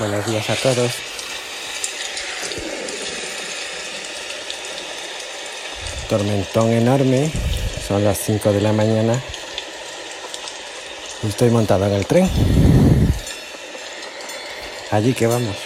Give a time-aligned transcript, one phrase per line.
[0.00, 0.92] Buenos días a todos.
[6.08, 7.30] Tormentón enorme,
[7.86, 9.22] son las 5 de la mañana
[11.28, 12.28] estoy montado en el tren.
[14.90, 15.56] Allí que vamos.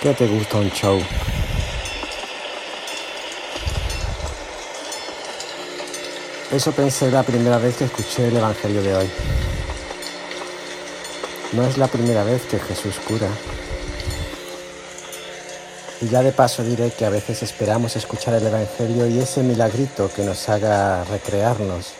[0.00, 1.00] ¿Qué te gusta un show?
[6.52, 9.10] Eso pensé la primera vez que escuché el Evangelio de hoy.
[11.56, 13.30] No es la primera vez que Jesús cura.
[16.02, 20.10] Y ya de paso diré que a veces esperamos escuchar el Evangelio y ese milagrito
[20.14, 21.94] que nos haga recrearnos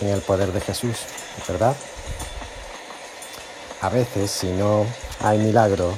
[0.00, 0.96] en el poder de Jesús,
[1.46, 1.76] ¿verdad?
[3.80, 4.86] A veces, si no
[5.20, 5.94] hay milagro,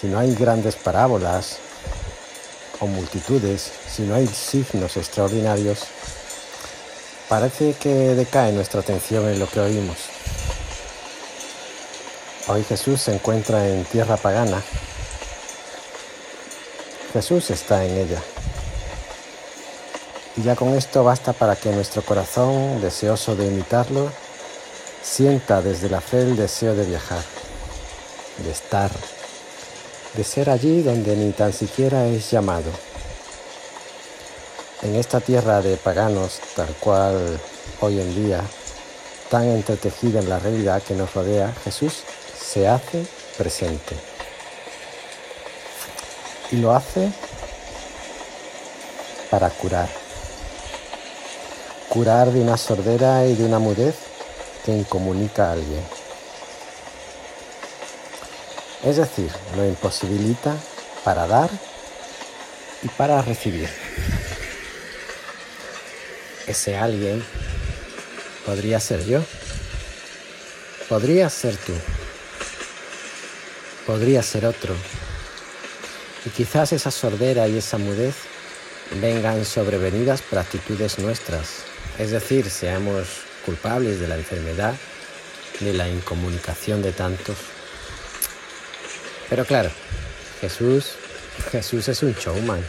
[0.00, 1.56] si no hay grandes parábolas
[2.78, 5.80] o multitudes, si no hay signos extraordinarios,
[7.28, 10.11] parece que decae nuestra atención en lo que oímos.
[12.48, 14.60] Hoy Jesús se encuentra en tierra pagana.
[17.12, 18.20] Jesús está en ella.
[20.36, 24.10] Y ya con esto basta para que nuestro corazón, deseoso de imitarlo,
[25.02, 27.22] sienta desde la fe el deseo de viajar,
[28.38, 28.90] de estar,
[30.14, 32.72] de ser allí donde ni tan siquiera es llamado.
[34.82, 37.38] En esta tierra de paganos, tal cual
[37.78, 38.40] hoy en día,
[39.30, 42.02] tan entretejida en la realidad que nos rodea, Jesús
[42.52, 43.06] se hace
[43.38, 43.96] presente.
[46.50, 47.10] Y lo hace
[49.30, 49.88] para curar.
[51.88, 53.94] Curar de una sordera y de una mudez
[54.66, 55.82] que incomunica a alguien.
[58.84, 60.54] Es decir, lo imposibilita
[61.04, 61.48] para dar
[62.82, 63.70] y para recibir.
[66.46, 67.24] Ese alguien
[68.44, 69.22] podría ser yo,
[70.88, 71.72] podría ser tú
[73.92, 74.74] podría ser otro.
[76.24, 78.14] Y quizás esa sordera y esa mudez
[79.02, 81.64] vengan sobrevenidas por actitudes nuestras,
[81.98, 83.06] es decir, seamos
[83.44, 84.74] culpables de la enfermedad,
[85.60, 87.36] de la incomunicación de tantos.
[89.28, 89.70] Pero claro,
[90.40, 90.92] Jesús,
[91.50, 92.64] Jesús es un showman.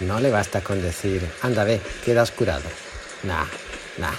[0.00, 2.68] No le basta con decir, anda ve, quedas curado.
[3.22, 3.46] Nah,
[3.98, 4.16] nah.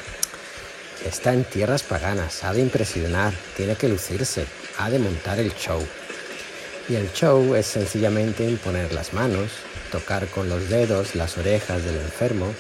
[1.06, 5.86] Está en tierras paganas, ha de impresionar, tiene que lucirse, ha de montar el show.
[6.90, 9.52] Y el show es sencillamente imponer las manos,
[9.92, 12.54] tocar con los dedos las orejas del enfermo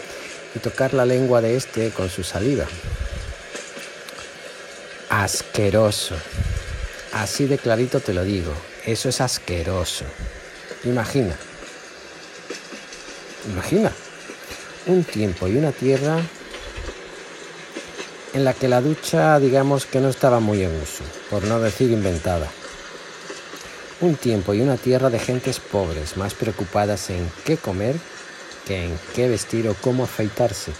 [0.55, 2.65] y tocar la lengua de éste con su saliva.
[5.09, 6.15] Asqueroso.
[7.13, 8.53] Así de clarito te lo digo.
[8.85, 10.05] Eso es asqueroso.
[10.83, 11.35] Imagina.
[13.51, 13.91] Imagina.
[14.87, 16.21] Un tiempo y una tierra
[18.33, 21.91] en la que la ducha digamos que no estaba muy en uso, por no decir
[21.91, 22.47] inventada.
[23.99, 27.95] Un tiempo y una tierra de gentes pobres, más preocupadas en qué comer
[28.67, 30.71] que en qué vestir o cómo afeitarse.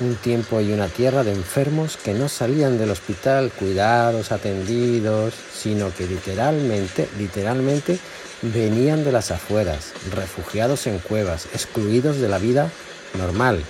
[0.00, 5.94] Un tiempo y una tierra de enfermos que no salían del hospital cuidados, atendidos, sino
[5.94, 7.98] que literalmente, literalmente
[8.42, 12.70] venían de las afueras, refugiados en cuevas, excluidos de la vida
[13.18, 13.62] normal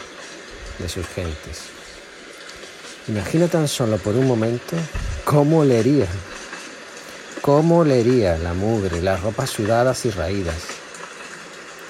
[0.79, 1.74] de sus gentes.
[3.07, 4.77] Imagina tan solo por un momento
[5.25, 6.07] cómo leería,
[7.43, 10.57] cómo leería la mugre, las ropas sudadas y raídas.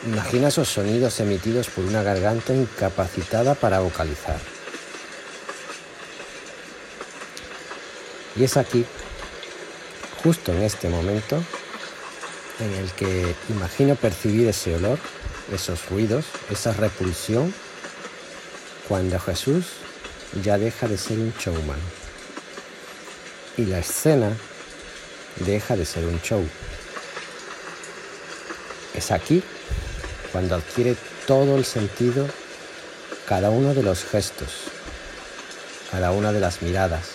[0.06, 4.40] Imagina esos sonidos emitidos por una garganta incapacitada para vocalizar.
[8.34, 8.84] Y es aquí,
[10.20, 11.40] justo en este momento,
[12.58, 14.98] en el que imagino percibir ese olor,
[15.52, 17.54] esos ruidos, esa repulsión,
[18.88, 19.64] cuando Jesús
[20.42, 21.78] ya deja de ser un showman.
[23.56, 24.36] Y la escena
[25.36, 26.46] deja de ser un show.
[28.94, 29.42] Es aquí
[30.32, 30.96] cuando adquiere
[31.26, 32.26] todo el sentido
[33.26, 34.50] cada uno de los gestos,
[35.90, 37.06] cada una de las miradas,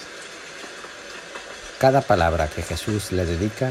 [1.79, 3.69] cada palabra que Jesús le dedica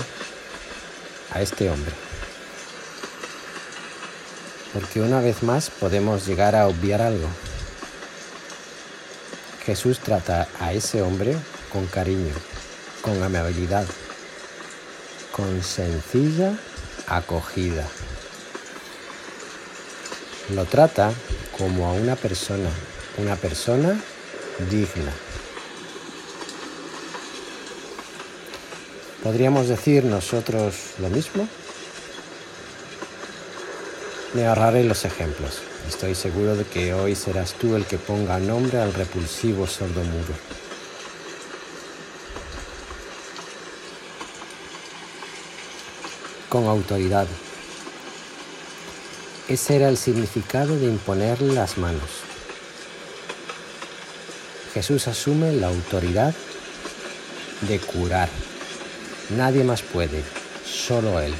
[1.33, 1.93] a este hombre.
[4.73, 7.29] Porque una vez más podemos llegar a obviar algo.
[9.69, 11.37] Jesús trata a ese hombre
[11.71, 12.33] con cariño,
[13.03, 13.85] con amabilidad,
[15.31, 16.59] con sencilla
[17.07, 17.87] acogida.
[20.55, 21.13] Lo trata
[21.59, 22.71] como a una persona,
[23.19, 24.01] una persona
[24.71, 25.13] digna.
[29.23, 31.47] ¿Podríamos decir nosotros lo mismo?
[34.39, 35.63] Me ahorraré los ejemplos.
[35.89, 40.33] Estoy seguro de que hoy serás tú el que ponga nombre al repulsivo sordo mudo.
[46.49, 47.27] Con autoridad.
[49.49, 52.23] Ese era el significado de imponerle las manos.
[54.73, 56.33] Jesús asume la autoridad
[57.63, 58.29] de curar.
[59.31, 60.23] Nadie más puede,
[60.65, 61.35] solo Él,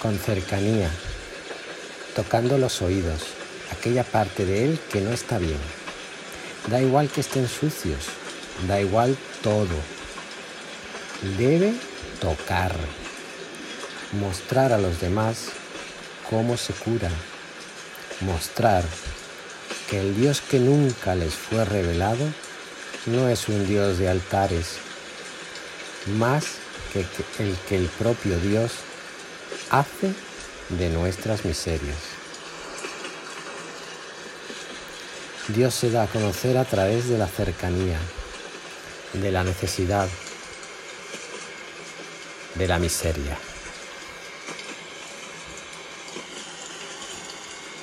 [0.00, 0.88] con cercanía,
[2.16, 3.20] tocando los oídos,
[3.70, 5.60] aquella parte de Él que no está bien.
[6.68, 8.06] Da igual que estén sucios,
[8.66, 9.76] da igual todo.
[11.36, 11.74] Debe
[12.18, 12.74] tocar,
[14.18, 15.50] mostrar a los demás
[16.30, 17.10] cómo se cura,
[18.20, 18.82] mostrar
[19.90, 22.24] que el Dios que nunca les fue revelado
[23.04, 24.78] no es un Dios de altares,
[26.18, 26.44] más
[26.94, 27.00] que
[27.42, 28.72] el que el propio Dios
[29.70, 30.14] hace
[30.68, 31.96] de nuestras miserias.
[35.48, 37.98] Dios se da a conocer a través de la cercanía,
[39.12, 40.08] de la necesidad,
[42.56, 43.38] de la miseria.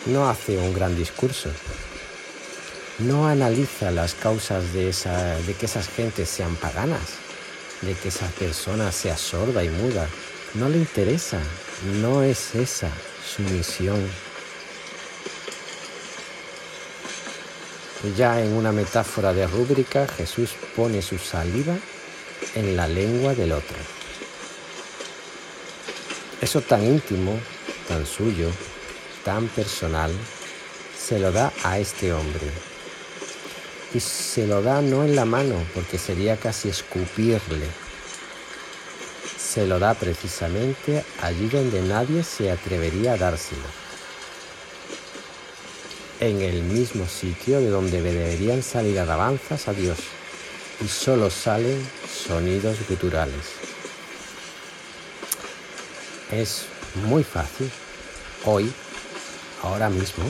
[0.08, 1.50] No hace un gran discurso,
[3.00, 7.14] no analiza las causas de, esa, de que esas gentes sean paganas,
[7.82, 10.08] de que esa persona sea sorda y muda.
[10.54, 11.40] No le interesa,
[12.02, 12.90] no es esa
[13.26, 14.10] su misión.
[18.18, 21.76] Ya en una metáfora de rúbrica, Jesús pone su saliva
[22.56, 23.78] en la lengua del otro.
[26.42, 27.40] Eso tan íntimo,
[27.88, 28.50] tan suyo,
[29.24, 30.12] tan personal,
[30.98, 32.48] se lo da a este hombre.
[33.94, 37.83] Y se lo da no en la mano, porque sería casi escupirle.
[39.54, 43.62] Se lo da precisamente allí donde nadie se atrevería a dárselo.
[46.20, 50.00] En el mismo sitio de donde deberían salir alabanzas a Dios.
[50.84, 51.88] Y solo salen
[52.28, 53.46] sonidos guturales.
[56.32, 56.64] Es
[57.08, 57.70] muy fácil
[58.46, 58.74] hoy,
[59.62, 60.24] ahora mismo,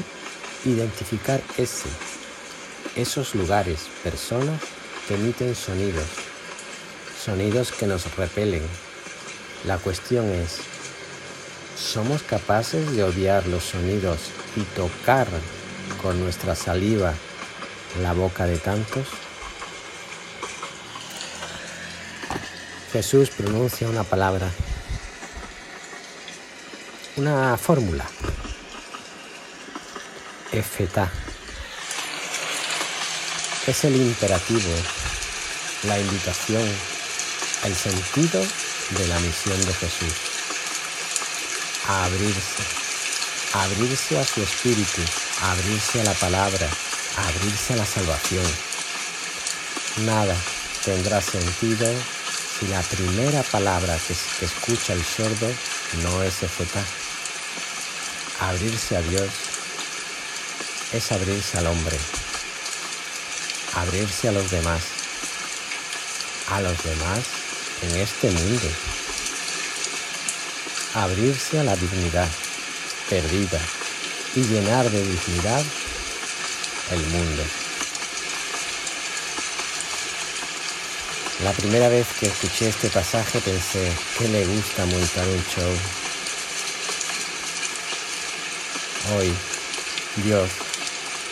[0.66, 1.88] identificar ese
[2.98, 4.60] esos lugares, personas
[5.08, 6.06] que emiten sonidos,
[7.24, 8.62] sonidos que nos repelen.
[9.66, 10.58] La cuestión es,
[11.78, 14.20] ¿somos capaces de odiar los sonidos
[14.56, 15.28] y tocar
[16.02, 17.14] con nuestra saliva
[18.02, 19.08] la boca de tantos?
[22.92, 24.50] Jesús pronuncia una palabra,
[27.16, 28.06] una fórmula,
[30.52, 31.12] efetá
[33.68, 34.70] es el imperativo,
[35.84, 36.64] la invitación,
[37.64, 38.44] el sentido
[38.92, 40.14] de la misión de Jesús.
[41.88, 42.64] A abrirse,
[43.54, 45.02] a abrirse a su espíritu,
[45.42, 46.70] a abrirse a la palabra,
[47.18, 48.46] a abrirse a la salvación.
[50.06, 50.36] Nada
[50.84, 51.88] tendrá sentido
[52.60, 54.14] si la primera palabra que,
[54.46, 55.52] escucha el sordo
[56.02, 56.84] no es efetá.
[58.40, 59.30] Abrirse a Dios
[60.92, 61.98] es abrirse al hombre
[63.76, 64.84] abrirse a los demás,
[66.50, 67.43] a los demás
[67.84, 68.68] en este mundo,
[70.94, 72.30] abrirse a la dignidad
[73.10, 73.60] perdida
[74.36, 75.64] y llenar de dignidad
[76.92, 77.44] el mundo.
[81.44, 85.74] La primera vez que escuché este pasaje pensé que le gusta montar un show.
[89.18, 89.34] Hoy
[90.24, 90.50] Dios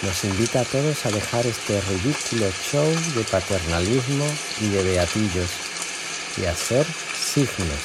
[0.01, 4.25] nos invita a todos a dejar este ridículo show de paternalismo
[4.59, 5.60] y de beatillos
[6.37, 7.79] y hacer signos,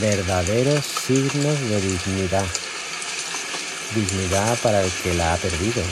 [0.00, 2.46] verdaderos signos de dignidad,
[3.94, 5.82] dignidad para el que la ha perdido.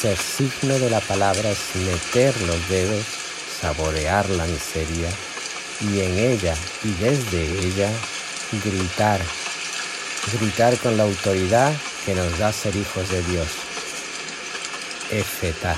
[0.00, 3.04] Ser signo de la palabra es meter los dedos,
[3.60, 5.08] saborear la miseria
[5.80, 7.90] y en ella y desde ella
[8.64, 9.20] gritar,
[10.38, 11.72] gritar con la autoridad
[12.04, 13.48] que nos da ser hijos de Dios.
[15.10, 15.76] Efeta.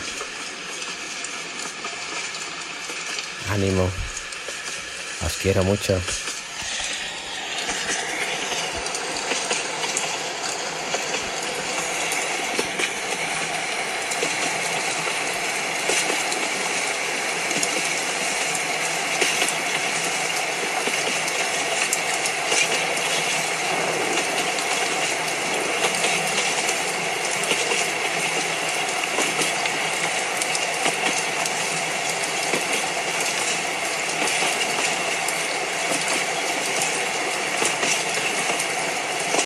[3.54, 3.88] Ánimo.
[5.24, 5.94] Os quiero mucho.